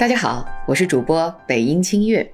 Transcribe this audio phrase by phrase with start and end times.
[0.00, 2.32] 大家好，我是主播北音清月。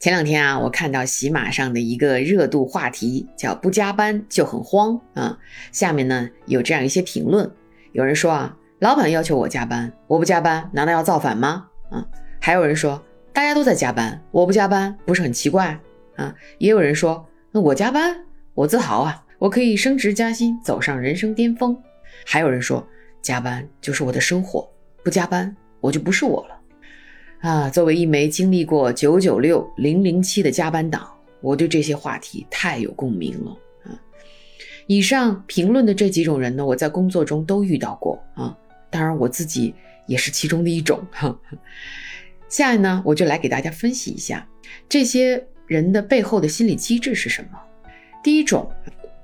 [0.00, 5.38] 前两天啊，我看到喜马上的一个热度话题，叫“不加班就很慌”啊。
[5.70, 7.52] 下面呢有这样一些评论，
[7.92, 11.68] 有人说啊，老板要求我加班，我不加班难道要造反吗？
[11.90, 12.02] 啊，
[12.40, 15.78] 还有人说大家都在加班，我不加班不是很奇怪
[16.16, 16.34] 啊？
[16.56, 18.16] 也有人说，那我加班，
[18.54, 21.76] 我自豪啊，我可以升职加薪，走上人生巅峰。
[22.24, 22.82] 还有人说，
[23.20, 24.66] 加班就是我的生活，
[25.04, 26.57] 不加班我就不是我了。
[27.40, 31.08] 啊，作为一枚经历过九九六零零七的加班党，
[31.40, 33.94] 我对这些话题太有共鸣了啊！
[34.88, 38.56] 以上评论的这几种人呢，我在工作中都遇到过啊，
[38.90, 39.72] 当然我自己
[40.08, 41.38] 也是其中的一种哈。
[42.48, 44.44] 下面呢，我就来给大家分析一下
[44.88, 47.50] 这些人的背后的心理机制是什么。
[48.20, 48.68] 第一种，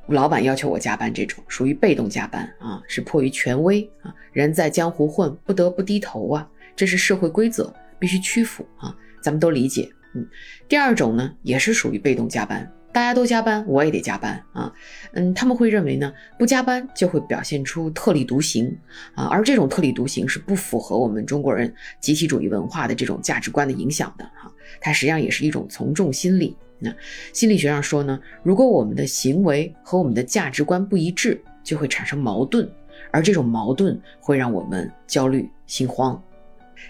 [0.06, 7.74] 老板要求我加班，这种属于被动加班啊，是迫于权威啊，人在江湖混，不得不低头啊，这是社会规则。
[8.04, 9.90] 必须屈服啊，咱们都理解。
[10.14, 10.28] 嗯，
[10.68, 14.70] 第二种呢，也是属于被动加班，大家都加班，我也得加班啊。
[15.14, 18.76] 嗯，他们会认为呢，不加班就会表现出特立独行
[19.14, 24.52] 啊，而这种特立独行是不符合我们中国人集体主义文化的这种价值观的影响的哈。
[24.82, 26.54] 它实际上也是一种从众心理。
[26.78, 26.94] 那
[27.32, 32.70] 心理学上说呢，如果我们的行为和我们的价值观不一致，就会产生矛盾，
[33.10, 36.22] 而这种矛盾会让我们焦虑心慌。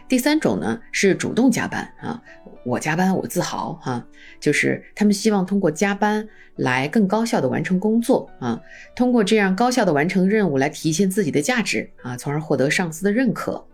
[0.08, 2.22] 第三种呢是主动加班啊，
[2.64, 4.04] 我加班我自豪哈，
[4.38, 8.60] 就是他们希望通过加班来更高效的完成工作啊，
[8.94, 13.64] 通过这样高效的完成任务来体现自己的价值啊，从而获得上司的认可。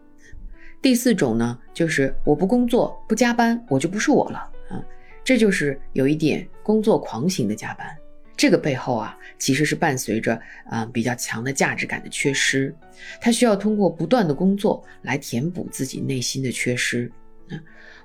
[0.82, 4.38] 第四种呢就是我不工作不加班我就不是我了
[4.70, 4.82] 啊，
[5.22, 7.86] 这就是有一点工作狂型的加班。
[8.40, 12.74] 这个背后啊，其实是伴随着啊比较强的价值感的缺失，
[13.20, 17.12] 他需要通过不断的工作来填补自己内心的缺失。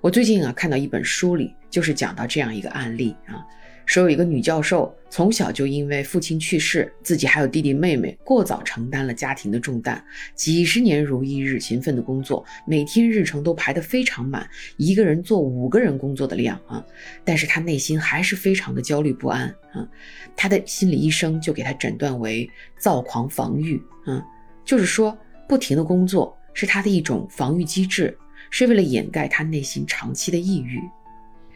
[0.01, 3.47] 我最近啊看到一本书里，就是讲到这样一个案例啊。
[3.85, 10.03] 说有一个女教授，从小就因为父亲去世，自己还有弟弟妹妹，过早承担了家庭的重担，
[10.33, 16.83] 几十年如一日勤奋的工作，每天日程都排得非常满，一个人做五个人工作的量啊！
[17.23, 19.87] 但是她内心还是非常的焦虑不安啊！
[20.35, 24.21] 她的心理医生就给她诊断为躁狂防御，嗯，
[24.65, 28.17] 就是说不停的工作是她的一种防御机制，
[28.49, 30.81] 是为了掩盖她内心长期的抑郁，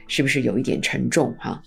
[0.08, 1.62] 是不是有一点沉重哈？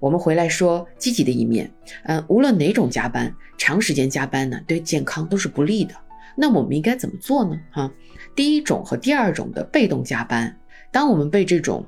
[0.00, 1.70] 我们回来说积极的一面，
[2.04, 5.94] 嗯，无论哪种加班，长时间加班呢，对健康都是不利的。
[6.36, 7.58] 那我们应该怎么做呢？
[7.70, 7.90] 哈，
[8.34, 10.54] 第一种和第二种的被动加班，
[10.90, 11.84] 当我们被这种，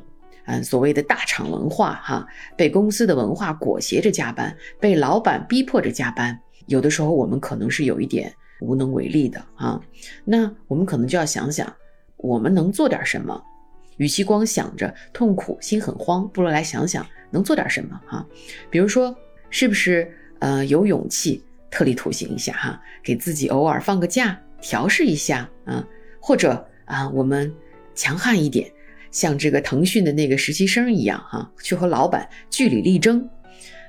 [0.46, 9.80] 嗯，所谓的大厂文化，哈，被公司的文化裹挟着加班，被老板逼迫着加班，有的时候我们可能是有一点无能为力的啊。
[10.24, 11.74] 那我们可能就要想想，
[12.18, 13.42] 我们能做点什么？
[13.96, 17.06] 与其光想着痛苦、心很慌，不如来想想。
[17.28, 18.24] 能做点什么哈？
[18.70, 19.14] 比如说，
[19.50, 22.80] 是不是呃有勇气特立独行一下哈？
[23.02, 25.86] 给自己偶尔放个假，调试一下啊？
[26.20, 27.52] 或者啊，我们
[27.96, 28.70] 强悍一点，
[29.10, 33.28] 像这个腾讯的那个实习生一样哈，去和老板据理力争。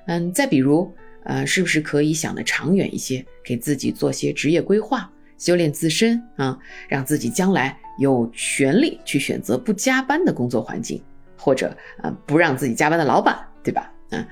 [0.07, 0.91] 嗯，再比如
[1.23, 11.01] 呃，是不是可以想的长远一些，给自己做些职业规划，修炼自身啊，让自己将来有权利去选择不加班的工作环境。
[11.39, 11.71] 或者
[12.01, 13.89] 呃不让自己加班的老板，对吧？
[14.09, 14.27] 嗯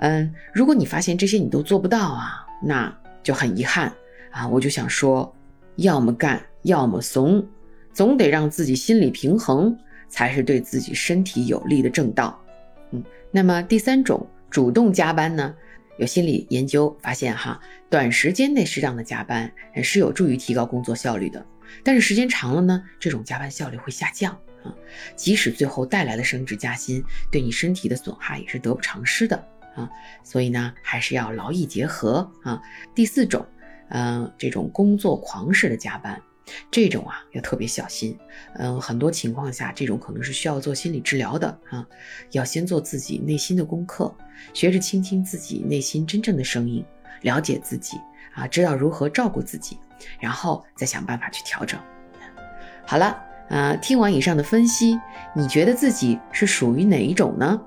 [0.00, 3.90] 嗯，如果你发现这些你都做不到啊，那就很遗憾
[4.32, 4.46] 啊。
[4.46, 5.34] 我就想说，
[5.76, 7.46] 要么干，要么怂，
[7.94, 9.74] 总得让自己心理平衡，
[10.08, 12.38] 才是对自己身体有利的正道。
[12.90, 15.54] 嗯，那么第三种主动加班呢？
[15.98, 17.60] 有心理研究发现哈，
[17.90, 21.44] 短时间内适当的加班是有助于提高工作效率的，
[21.84, 24.32] 但是时间长了呢，这种加班效率会下降。
[24.64, 24.74] 啊，
[25.14, 27.00] 即使最后带来了升职加薪，
[27.30, 29.36] 对你身体的损害也是得不偿失的
[29.76, 29.88] 啊。
[30.24, 32.60] 所以呢，还是要劳逸结合啊。
[32.92, 33.46] 第四种，
[33.90, 36.20] 嗯，这种工作狂式的加班，
[36.70, 38.18] 这种啊要特别小心。
[38.54, 41.86] 嗯，很多情况下，这种可能是需要做心理治疗的啊。
[42.32, 44.14] 要先做自己内心的功课，
[44.52, 46.84] 学着倾听自己内心真正的声音，
[47.22, 47.98] 了解自己
[48.34, 49.78] 啊，知道如何照顾自己，
[50.20, 51.78] 然后再想办法去调整。
[52.86, 53.24] 好了。
[53.48, 55.00] 啊，听完以上的分析，
[55.34, 57.58] 你觉得自己是属于哪一种呢？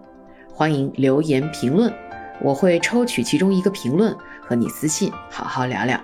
[0.54, 1.92] 欢迎留言评论，
[2.40, 6.00] 我会抽取其中一个评论和你私信好好聊聊。